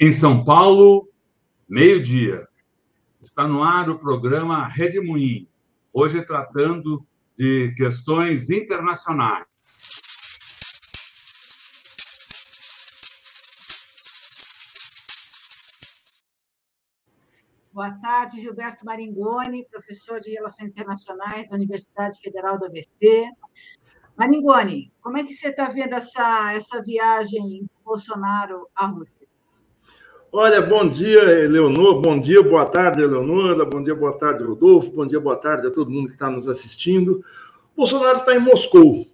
[0.00, 1.08] Em São Paulo,
[1.68, 2.46] meio-dia.
[3.20, 5.48] Está no ar o programa Rede Moinho,
[5.92, 7.04] hoje tratando
[7.36, 9.44] de questões internacionais.
[17.72, 23.28] Boa tarde, Gilberto Maringoni, professor de Relações Internacionais da Universidade Federal do ABC.
[24.16, 29.17] Maringoni, como é que você está vendo essa, essa viagem Bolsonaro à Rússia?
[30.30, 35.06] Olha, bom dia, Eleonor, bom dia, boa tarde, Eleonora, bom dia, boa tarde, Rodolfo, bom
[35.06, 37.24] dia, boa tarde a todo mundo que está nos assistindo.
[37.74, 39.06] Bolsonaro está em Moscou.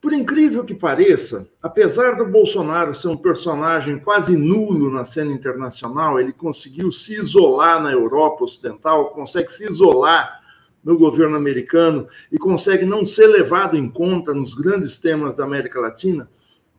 [0.00, 6.20] Por incrível que pareça, apesar do Bolsonaro ser um personagem quase nulo na cena internacional,
[6.20, 10.40] ele conseguiu se isolar na Europa Ocidental, consegue se isolar
[10.84, 15.80] no governo americano e consegue não ser levado em conta nos grandes temas da América
[15.80, 16.30] Latina.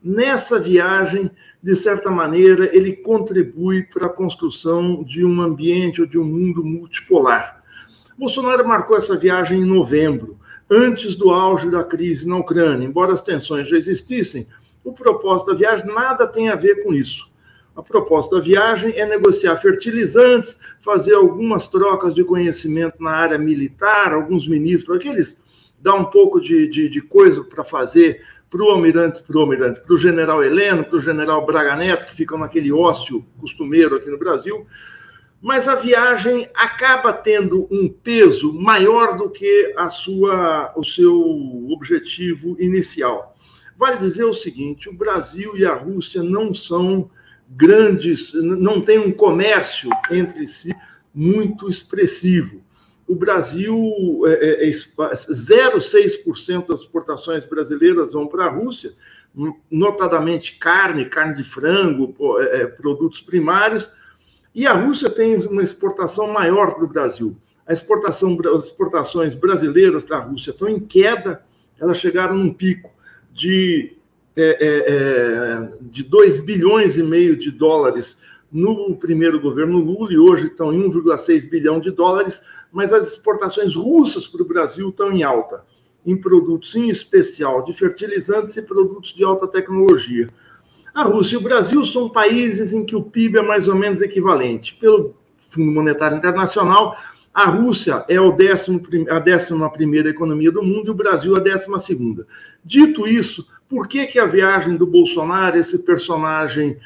[0.03, 1.31] Nessa viagem,
[1.61, 6.63] de certa maneira, ele contribui para a construção de um ambiente ou de um mundo
[6.63, 7.63] multipolar.
[8.17, 12.85] Bolsonaro marcou essa viagem em novembro, antes do auge da crise na Ucrânia.
[12.85, 14.47] Embora as tensões já existissem,
[14.83, 17.29] o propósito da viagem nada tem a ver com isso.
[17.75, 24.13] A proposta da viagem é negociar fertilizantes, fazer algumas trocas de conhecimento na área militar,
[24.13, 25.43] alguns ministros, aqueles
[25.79, 29.81] dá um pouco de, de, de coisa para fazer para o almirante, para o almirante,
[29.81, 34.09] para o general Heleno, para o general Braga Neto, que ficam naquele ócio costumeiro aqui
[34.09, 34.65] no Brasil,
[35.41, 41.13] mas a viagem acaba tendo um peso maior do que a sua, o seu
[41.69, 43.35] objetivo inicial.
[43.77, 47.09] Vale dizer o seguinte: o Brasil e a Rússia não são
[47.49, 50.75] grandes, não têm um comércio entre si
[51.13, 52.66] muito expressivo
[53.07, 58.93] o Brasil, é, é, 0,6% é, das exportações brasileiras vão para a Rússia,
[59.71, 63.91] notadamente carne, carne de frango, é, é, produtos primários,
[64.53, 67.37] e a Rússia tem uma exportação maior do Brasil.
[67.65, 71.43] A exportação, as exportações brasileiras da Rússia estão em queda,
[71.79, 72.89] elas chegaram num pico
[73.31, 73.95] de,
[74.35, 78.19] é, é, de 2 bilhões e meio de dólares
[78.51, 83.75] no primeiro governo Lula e hoje estão em 1,6 bilhão de dólares, mas as exportações
[83.75, 85.63] russas para o Brasil estão em alta,
[86.05, 90.29] em produtos em especial de fertilizantes e produtos de alta tecnologia.
[90.93, 94.01] A Rússia e o Brasil são países em que o PIB é mais ou menos
[94.01, 94.75] equivalente.
[94.75, 96.97] Pelo Fundo Monetário Internacional,
[97.33, 98.81] a Rússia é décimo,
[99.11, 102.25] a décima primeira economia do mundo e o Brasil a décima segunda.
[102.65, 106.77] Dito isso, por que, que a viagem do Bolsonaro, esse personagem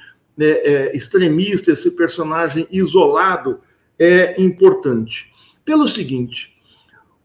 [0.42, 3.60] né, é, extremista, esse personagem isolado,
[4.00, 5.32] é importante?
[5.64, 6.52] Pelo seguinte,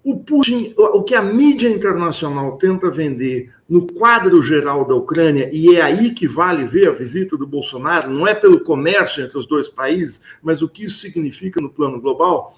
[0.05, 5.75] o Putin, o que a mídia internacional tenta vender no quadro geral da Ucrânia, e
[5.75, 9.49] é aí que vale ver a visita do Bolsonaro, não é pelo comércio entre os
[9.49, 12.57] dois países, mas o que isso significa no plano global,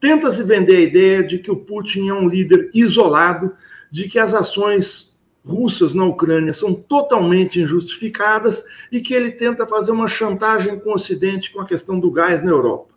[0.00, 3.52] tenta se vender a ideia de que o Putin é um líder isolado,
[3.90, 5.07] de que as ações
[5.48, 10.94] russas na Ucrânia são totalmente injustificadas e que ele tenta fazer uma chantagem com o
[10.94, 12.94] Ocidente com a questão do gás na Europa.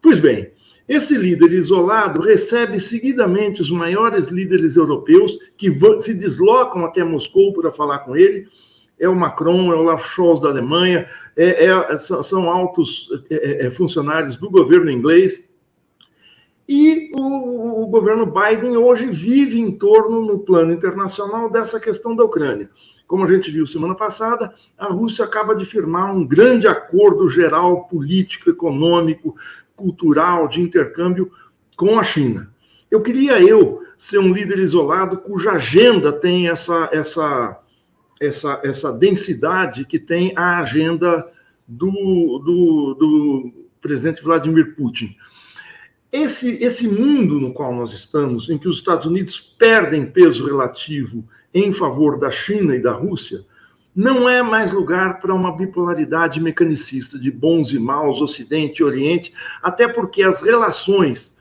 [0.00, 0.52] Pois bem,
[0.88, 7.72] esse líder isolado recebe seguidamente os maiores líderes europeus que se deslocam até Moscou para
[7.72, 8.46] falar com ele.
[8.98, 13.66] É o Macron, é o Olaf Scholz da Alemanha, é, é, são altos é, é,
[13.66, 15.47] é, funcionários do governo inglês.
[16.68, 22.22] E o, o governo Biden hoje vive em torno, no plano internacional, dessa questão da
[22.22, 22.68] Ucrânia.
[23.06, 27.84] Como a gente viu semana passada, a Rússia acaba de firmar um grande acordo geral
[27.84, 29.34] político, econômico,
[29.74, 31.32] cultural, de intercâmbio
[31.74, 32.52] com a China.
[32.90, 37.58] Eu queria eu ser um líder isolado cuja agenda tem essa, essa,
[38.20, 41.26] essa, essa densidade que tem a agenda
[41.66, 41.90] do,
[42.44, 45.16] do, do presidente Vladimir Putin.
[46.10, 51.22] Esse, esse mundo no qual nós estamos, em que os Estados Unidos perdem peso relativo
[51.52, 53.44] em favor da China e da Rússia,
[53.94, 59.34] não é mais lugar para uma bipolaridade mecanicista de bons e maus, Ocidente e Oriente,
[59.62, 61.36] até porque as relações,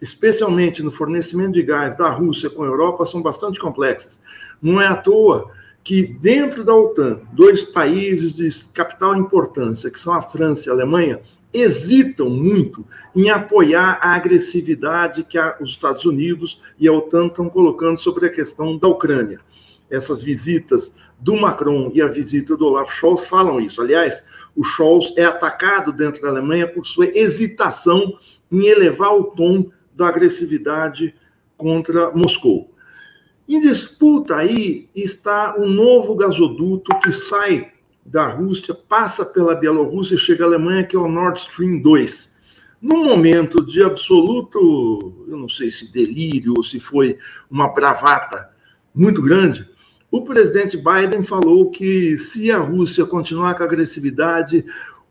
[0.00, 4.22] especialmente no fornecimento de gás da Rússia com a Europa, são bastante complexas.
[4.60, 5.50] Não é à toa
[5.82, 10.74] que, dentro da OTAN, dois países de capital importância, que são a França e a
[10.74, 11.20] Alemanha,
[11.52, 12.84] hesitam muito
[13.14, 18.30] em apoiar a agressividade que os Estados Unidos e a OTAN estão colocando sobre a
[18.30, 19.40] questão da Ucrânia.
[19.90, 23.80] Essas visitas do Macron e a visita do Olaf Scholz falam isso.
[23.80, 24.22] Aliás,
[24.54, 28.18] o Scholz é atacado dentro da Alemanha por sua hesitação
[28.52, 31.14] em elevar o tom da agressividade
[31.56, 32.72] contra Moscou.
[33.48, 37.72] Em disputa aí está um novo gasoduto que sai
[38.10, 42.36] da Rússia, passa pela Bielorrússia e chega à Alemanha, que é o Nord Stream 2.
[42.80, 47.18] Num momento de absoluto, eu não sei se delírio ou se foi
[47.50, 48.50] uma bravata
[48.94, 49.68] muito grande,
[50.10, 54.64] o presidente Biden falou que se a Rússia continuar com agressividade,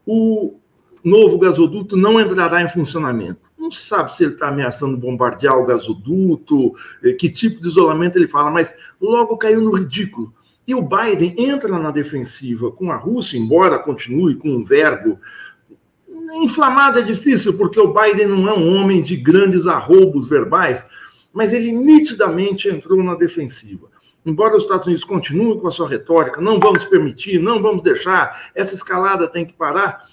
[0.06, 0.56] o
[1.04, 3.42] novo gasoduto não entrará em funcionamento.
[3.58, 6.74] Não sabe se ele está ameaçando bombardear o gasoduto,
[7.04, 10.34] eh, que tipo de isolamento ele fala, mas logo caiu no ridículo.
[10.68, 15.18] E o Biden entra na defensiva com a Rússia, embora continue com um verbo
[16.36, 20.88] inflamado é difícil, porque o Biden não é um homem de grandes arroubos verbais,
[21.32, 23.88] mas ele nitidamente entrou na defensiva.
[24.26, 28.50] Embora os Estados Unidos continuem com a sua retórica, não vamos permitir, não vamos deixar,
[28.54, 30.06] essa escalada tem que parar,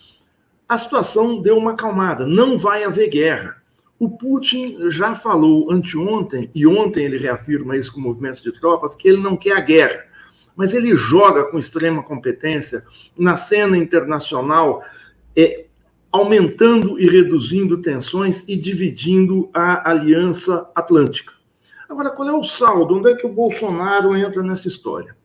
[0.68, 3.56] a situação deu uma acalmada, não vai haver guerra.
[3.98, 9.08] O Putin já falou anteontem, e ontem ele reafirma isso com movimentos de tropas, que
[9.08, 10.04] ele não quer a guerra,
[10.56, 12.84] mas ele joga com extrema competência
[13.16, 14.84] na cena internacional,
[15.36, 15.66] é,
[16.12, 21.32] aumentando e reduzindo tensões e dividindo a Aliança Atlântica.
[21.88, 22.96] Agora, qual é o saldo?
[22.96, 25.16] Onde é que o Bolsonaro entra nessa história?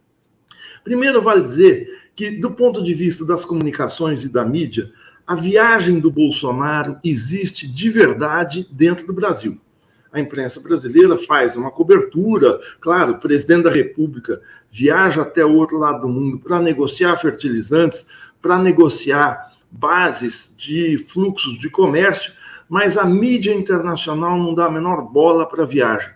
[0.84, 4.92] Primeiro, vale dizer que, do ponto de vista das comunicações e da mídia,
[5.26, 9.62] a viagem do Bolsonaro existe de verdade dentro do Brasil.
[10.12, 14.42] A imprensa brasileira faz uma cobertura, claro, o presidente da República
[14.72, 18.08] viaja até o outro lado do mundo para negociar fertilizantes,
[18.42, 22.34] para negociar bases de fluxos de comércio,
[22.68, 26.12] mas a mídia internacional não dá a menor bola para a viagem.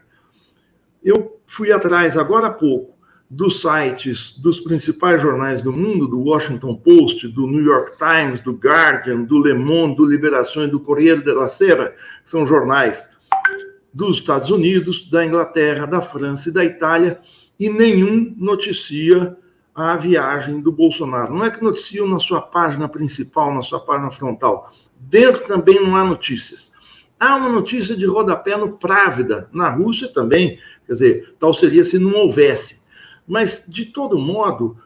[1.04, 2.94] Eu fui atrás agora há pouco
[3.30, 8.54] dos sites dos principais jornais do mundo, do Washington Post, do New York Times, do
[8.54, 13.13] Guardian, do Le Monde, do Liberação e do Corriere della Sera, são jornais
[13.94, 17.20] dos Estados Unidos, da Inglaterra, da França e da Itália,
[17.60, 19.38] e nenhum noticia
[19.76, 21.34] a viagem do Bolsonaro.
[21.34, 24.72] Não é que noticiam na sua página principal, na sua página frontal.
[25.00, 26.72] Dentro também não há notícias.
[27.20, 30.60] Há uma notícia de rodapé no Právida, na Rússia também.
[30.86, 32.82] Quer dizer, tal seria se não houvesse.
[33.28, 34.78] Mas, de todo modo,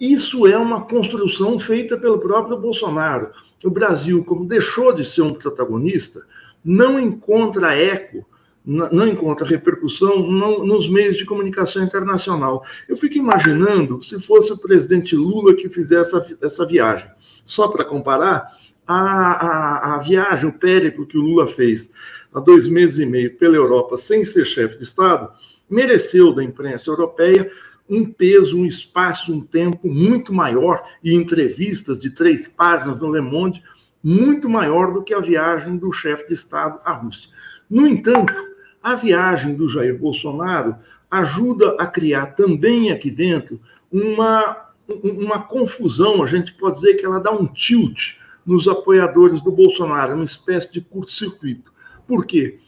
[0.00, 3.30] isso é uma construção feita pelo próprio Bolsonaro.
[3.64, 6.26] O Brasil, como deixou de ser um protagonista,
[6.64, 8.26] não encontra eco,
[8.64, 12.64] não encontra repercussão nos meios de comunicação internacional.
[12.88, 17.10] Eu fico imaginando se fosse o presidente Lula que fizesse essa, essa viagem.
[17.44, 18.56] Só para comparar,
[18.86, 21.92] a, a, a viagem, o périplo que o Lula fez
[22.32, 25.30] há dois meses e meio pela Europa sem ser chefe de Estado,
[25.68, 27.50] mereceu da imprensa europeia
[27.88, 33.20] um peso, um espaço, um tempo muito maior e entrevistas de três páginas no Le
[33.20, 33.62] Monde
[34.02, 37.30] muito maior do que a viagem do chefe de Estado à Rússia.
[37.70, 38.34] No entanto,
[38.82, 40.76] a viagem do Jair Bolsonaro
[41.10, 44.68] ajuda a criar também aqui dentro uma,
[45.02, 48.14] uma confusão, a gente pode dizer que ela dá um tilt
[48.46, 51.72] nos apoiadores do Bolsonaro, uma espécie de curto-circuito.
[52.06, 52.58] Por quê?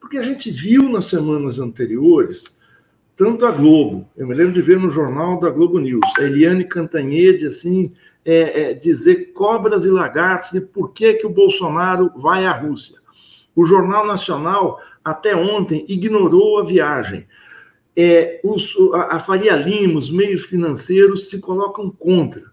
[0.00, 2.60] Porque a gente viu nas semanas anteriores
[3.14, 6.64] tanto a Globo, eu me lembro de ver no jornal da Globo News, a Eliane
[6.64, 7.92] Cantanhede, assim,
[8.24, 12.98] é, é, dizer cobras e lagartos e por que, que o Bolsonaro vai à Rússia.
[13.54, 17.26] O Jornal Nacional, até ontem, ignorou a viagem.
[17.96, 22.50] É, os, a, a Faria Lima, os meios financeiros se colocam contra.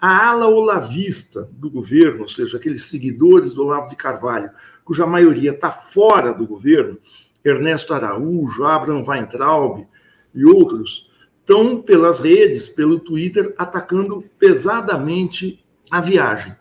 [0.00, 4.50] A ala olavista do governo, ou seja, aqueles seguidores do Olavo de Carvalho,
[4.84, 6.98] cuja maioria está fora do governo,
[7.44, 9.86] Ernesto Araújo, Abraham Weintraub,
[10.34, 11.08] e outros
[11.40, 16.54] estão pelas redes, pelo Twitter, atacando pesadamente a viagem.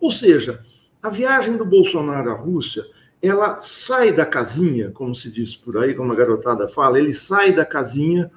[0.00, 0.64] Ou seja,
[1.02, 2.84] a viagem do Bolsonaro à Rússia,
[3.20, 7.52] ela sai da casinha, como se diz por aí, como a garotada fala, ele sai
[7.52, 8.30] da casinha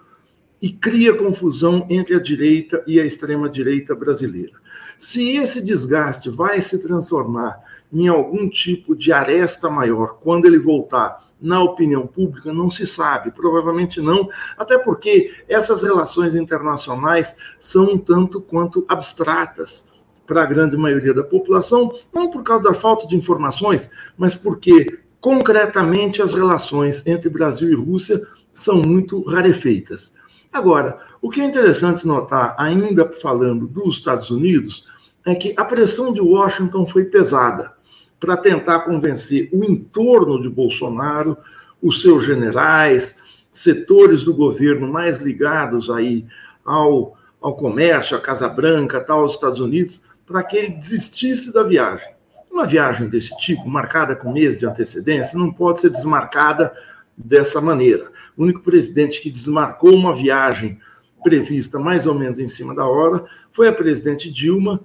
[0.62, 4.54] e cria confusão entre a direita e a extrema-direita brasileira.
[4.98, 7.60] Se esse desgaste vai se transformar
[7.92, 13.32] em algum tipo de aresta maior quando ele voltar na opinião pública não se sabe,
[13.32, 19.91] provavelmente não, até porque essas relações internacionais são um tanto quanto abstratas
[20.32, 25.00] para a grande maioria da população, não por causa da falta de informações, mas porque
[25.20, 30.16] concretamente as relações entre Brasil e Rússia são muito rarefeitas.
[30.50, 34.86] Agora, o que é interessante notar, ainda falando dos Estados Unidos,
[35.26, 37.74] é que a pressão de Washington foi pesada
[38.18, 41.38] para tentar convencer o entorno de Bolsonaro,
[41.82, 43.18] os seus generais,
[43.52, 46.26] setores do governo mais ligados aí
[46.64, 51.64] ao, ao comércio, à Casa Branca, tal, aos Estados Unidos, para que ele desistisse da
[51.64, 52.10] viagem.
[52.50, 56.74] Uma viagem desse tipo, marcada com meses de antecedência, não pode ser desmarcada
[57.16, 58.12] dessa maneira.
[58.36, 60.80] O único presidente que desmarcou uma viagem
[61.24, 64.82] prevista mais ou menos em cima da hora, foi a presidente Dilma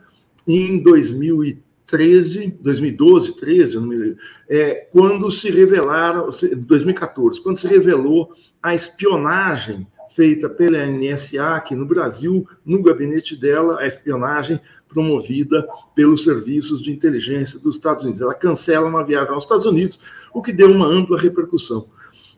[0.47, 4.17] em 2013, 2012, 13,
[4.49, 11.87] é, quando se revelaram, 2014, quando se revelou a espionagem feita pela NSA aqui no
[11.87, 18.21] Brasil, no gabinete dela, a espionagem promovida pelos serviços de inteligência dos Estados Unidos.
[18.21, 20.01] Ela cancela uma viagem aos Estados Unidos,
[20.33, 21.89] o que deu uma ampla repercussão.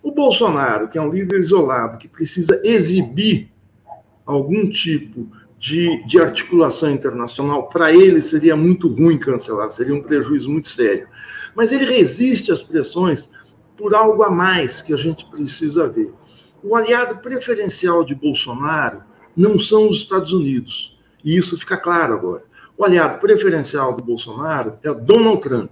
[0.03, 3.51] O Bolsonaro, que é um líder isolado, que precisa exibir
[4.25, 5.27] algum tipo
[5.59, 11.09] de, de articulação internacional, para ele seria muito ruim cancelar, seria um prejuízo muito sério.
[11.55, 13.31] Mas ele resiste às pressões
[13.77, 16.13] por algo a mais que a gente precisa ver.
[16.63, 19.03] O aliado preferencial de Bolsonaro
[19.37, 20.99] não são os Estados Unidos.
[21.25, 22.45] E isso fica claro agora.
[22.77, 25.71] O aliado preferencial do Bolsonaro é Donald Trump,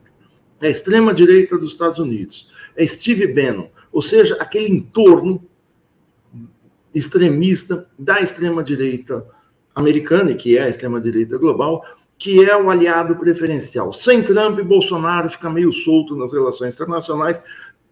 [0.61, 5.45] é a extrema-direita dos Estados Unidos, é Steve Bannon, ou seja, aquele entorno
[6.93, 9.25] extremista da extrema-direita
[9.75, 11.85] americana, e que é a extrema-direita global,
[12.19, 13.93] que é o aliado preferencial.
[13.93, 17.43] Sem Trump, Bolsonaro fica meio solto nas relações internacionais,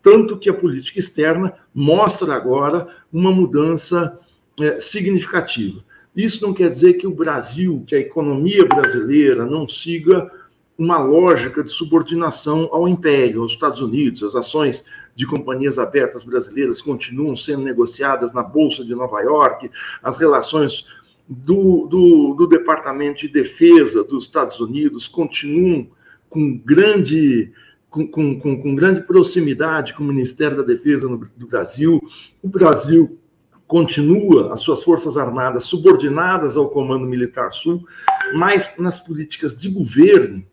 [0.05, 4.21] tanto que a política externa mostra agora uma mudança
[4.61, 5.83] é, significativa.
[6.15, 10.31] Isso não quer dizer que o Brasil, que a economia brasileira não siga
[10.77, 14.23] uma lógica de subordinação ao império, aos Estados Unidos.
[14.23, 14.85] As ações
[15.17, 19.71] de companhias abertas brasileiras continuam sendo negociadas na Bolsa de Nova York,
[20.03, 20.85] as relações
[21.27, 25.87] do, do, do Departamento de Defesa dos Estados Unidos continuam
[26.29, 27.51] com grande
[27.95, 32.01] com, com, com, grande proximidade com o Ministério da Defesa no, do Brasil.
[32.43, 33.21] O Brasil
[33.67, 37.87] continua as suas forças armadas subordinadas ao Comando Militar Sul,
[38.35, 40.45] mas nas políticas de governo,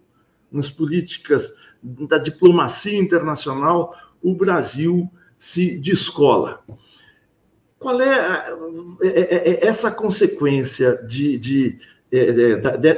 [0.52, 6.64] nas políticas da diplomacia internacional, o Brasil se descola.
[7.80, 8.54] Qual é,
[9.02, 11.80] é, é, é essa consequência de, de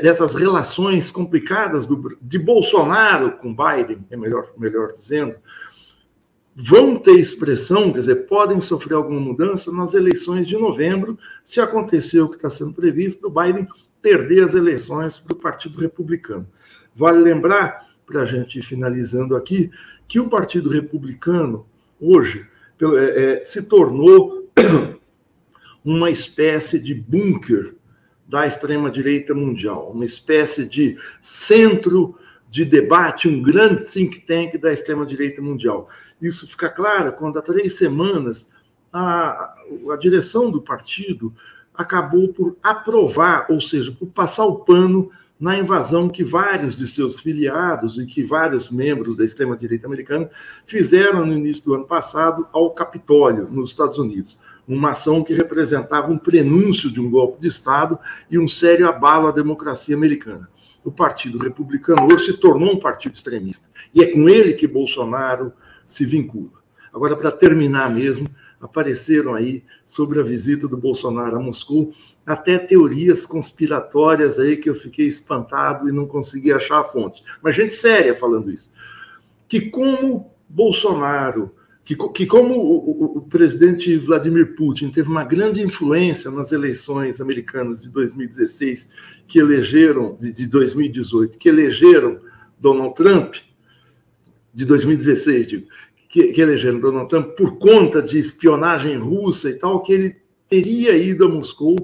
[0.01, 5.35] dessas relações complicadas do, de Bolsonaro com Biden, é melhor, melhor dizendo,
[6.55, 12.21] vão ter expressão, quer dizer, podem sofrer alguma mudança nas eleições de novembro, se acontecer
[12.21, 13.67] o que está sendo previsto, do Biden
[14.01, 16.47] perder as eleições para o Partido Republicano.
[16.95, 19.71] Vale lembrar, para a gente ir finalizando aqui,
[20.07, 21.65] que o Partido Republicano,
[21.99, 22.47] hoje,
[22.81, 24.49] é, é, se tornou
[25.85, 27.75] uma espécie de bunker
[28.33, 32.15] da extrema-direita mundial, uma espécie de centro
[32.49, 35.87] de debate, um grande think tank da extrema-direita mundial.
[36.19, 38.51] Isso fica claro quando, há três semanas,
[38.91, 39.53] a,
[39.91, 41.31] a direção do partido
[41.75, 47.19] acabou por aprovar, ou seja, por passar o pano na invasão que vários de seus
[47.19, 50.27] filiados e que vários membros da extrema-direita americana
[50.65, 56.11] fizeram no início do ano passado ao Capitólio, nos Estados Unidos uma ação que representava
[56.11, 60.49] um prenúncio de um golpe de Estado e um sério abalo à democracia americana.
[60.83, 63.69] O Partido Republicano hoje se tornou um partido extremista.
[63.93, 65.53] E é com ele que Bolsonaro
[65.87, 66.51] se vincula.
[66.93, 68.27] Agora, para terminar mesmo,
[68.59, 71.93] apareceram aí sobre a visita do Bolsonaro a Moscou
[72.25, 77.23] até teorias conspiratórias aí que eu fiquei espantado e não consegui achar a fonte.
[77.41, 78.71] Mas gente séria falando isso.
[79.47, 81.53] Que como Bolsonaro
[81.85, 87.19] que, que como o, o, o, presidente Vladimir Putin teve uma grande influência nas eleições
[87.19, 88.89] americanas de 2016,
[89.27, 92.19] que elegeram, de, de 2018, que elegeram
[92.57, 93.35] Donald Trump,
[94.53, 95.67] de 2016, digo,
[96.07, 100.15] que, que elegeram Donald Trump por conta de espionagem russa e tal, que ele
[100.47, 101.75] teria ido a Moscou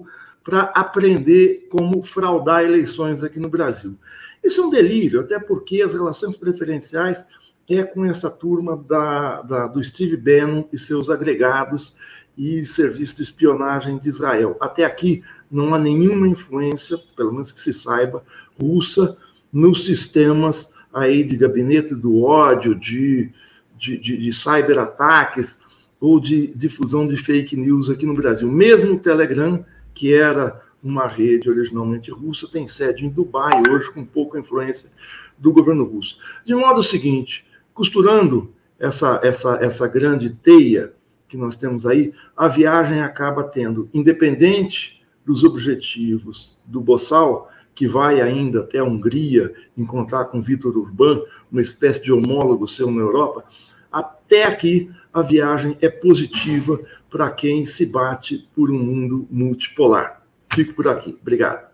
[0.44, 3.98] para aprender como fraudar eleições aqui no Brasil.
[4.44, 7.26] Isso é um delírio, até porque as relações preferenciais
[7.70, 11.96] é com essa turma da, da, do Steve Bannon e seus agregados
[12.38, 14.58] e serviço de espionagem de Israel.
[14.60, 18.24] Até aqui não há nenhuma influência, pelo menos que se saiba,
[18.60, 19.18] russa
[19.52, 23.30] nos sistemas aí de gabinete do ódio, de,
[23.78, 25.62] de, de, de cyberataques
[26.00, 28.50] ou de difusão de fake news aqui no Brasil.
[28.50, 34.06] Mesmo o Telegram, que era uma rede originalmente russa, tem sede em Dubai, hoje com
[34.06, 34.90] pouca influência
[35.38, 36.18] do governo russo.
[36.46, 37.46] De modo seguinte,
[37.80, 40.92] Costurando essa, essa, essa grande teia
[41.30, 48.20] que nós temos aí, a viagem acaba tendo, independente dos objetivos do Bossal, que vai
[48.20, 53.46] ainda até a Hungria encontrar com Vitor Urban, uma espécie de homólogo seu na Europa,
[53.90, 60.22] até aqui a viagem é positiva para quem se bate por um mundo multipolar.
[60.52, 61.18] Fico por aqui.
[61.22, 61.70] Obrigado.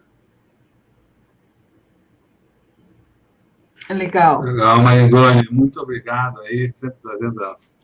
[3.74, 4.41] É legal.
[4.41, 7.77] Legal, Marigone, muito obrigado aí, sempre trazendo as,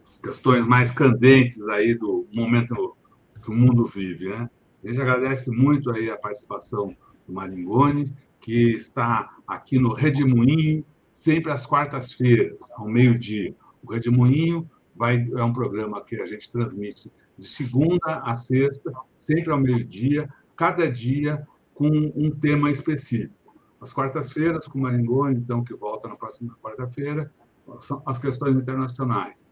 [0.00, 2.96] as, questões mais candentes aí do momento
[3.42, 4.50] que o mundo vive, né?
[4.84, 11.50] A gente agradece muito aí a participação do Maringoni, que está aqui no Redemoinho, sempre
[11.50, 13.54] às quartas-feiras, ao meio-dia.
[13.82, 19.50] O Redemoinho vai, é um programa que a gente transmite de segunda a sexta, sempre
[19.50, 23.37] ao meio-dia, cada dia com um tema específico.
[23.80, 27.32] As quartas-feiras, com o Maringoni, então, que volta na próxima quarta-feira,
[27.80, 29.48] são as questões internacionais.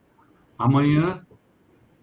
[0.58, 1.24] Amanhã,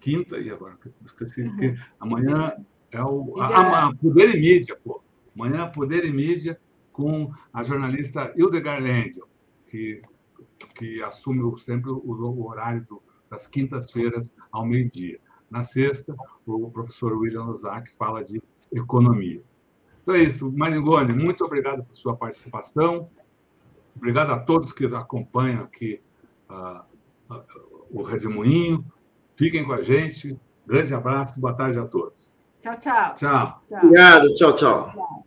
[0.00, 1.76] quinta, e agora esqueci, uhum.
[2.00, 2.54] amanhã
[2.90, 5.02] é o a, a, Poder e Mídia, pô.
[5.34, 6.58] Amanhã, Poder e Mídia,
[6.92, 9.28] com a jornalista Hildegard Lendl,
[9.66, 10.00] que,
[10.76, 15.18] que assume sempre o, o horário do, das quintas-feiras ao meio-dia.
[15.50, 16.14] Na sexta,
[16.46, 18.40] o professor William Lozak fala de
[18.72, 19.42] economia.
[20.04, 20.52] Então é isso.
[20.52, 23.08] Maringoni, muito obrigado por sua participação.
[23.96, 25.98] Obrigado a todos que acompanham aqui
[26.50, 26.82] uh,
[27.34, 27.42] uh,
[27.90, 28.84] o Redemoinho.
[29.34, 30.38] Fiquem com a gente.
[30.66, 31.40] Grande abraço.
[31.40, 32.28] Boa tarde a todos.
[32.60, 33.14] Tchau, tchau.
[33.14, 33.62] Tchau.
[33.68, 33.78] tchau.
[33.82, 34.34] Obrigado.
[34.34, 34.52] tchau.
[34.52, 34.92] tchau.
[34.92, 35.23] tchau.